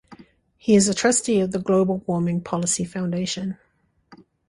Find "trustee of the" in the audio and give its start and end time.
0.95-1.59